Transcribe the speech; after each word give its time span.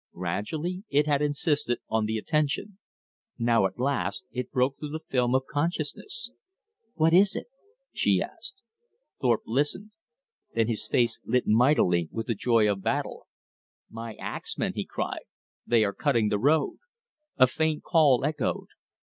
Gradually 0.15 0.83
it 0.89 1.05
had 1.05 1.21
insisted 1.21 1.77
on 1.87 2.05
the 2.07 2.17
attention. 2.17 2.79
Now 3.37 3.67
at 3.67 3.77
last 3.77 4.25
it 4.31 4.49
broke 4.51 4.79
through 4.79 4.89
the 4.89 4.99
film 5.07 5.35
of 5.35 5.45
consciousness. 5.47 6.31
"What 6.95 7.13
is 7.13 7.35
it?" 7.35 7.45
she 7.93 8.19
asked. 8.19 8.63
Thorpe 9.21 9.43
listened. 9.45 9.91
Then 10.55 10.67
his 10.67 10.87
face 10.87 11.19
lit 11.23 11.45
mightily 11.45 12.09
with 12.11 12.25
the 12.25 12.33
joy 12.33 12.67
of 12.67 12.81
battle. 12.81 13.27
"My 13.91 14.15
axmen," 14.15 14.73
he 14.73 14.85
cried. 14.85 15.21
"They 15.67 15.83
are 15.85 15.93
cutting 15.93 16.29
the 16.29 16.39
road." 16.39 16.77
A 17.37 17.45
faint 17.45 17.83
call 17.83 18.25
echoed. 18.25 18.69